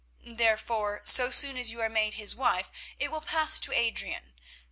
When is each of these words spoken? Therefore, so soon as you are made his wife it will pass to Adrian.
Therefore, 0.25 1.03
so 1.05 1.29
soon 1.29 1.57
as 1.57 1.69
you 1.69 1.79
are 1.81 1.87
made 1.87 2.15
his 2.15 2.35
wife 2.35 2.71
it 2.97 3.11
will 3.11 3.21
pass 3.21 3.59
to 3.59 3.71
Adrian. 3.71 4.33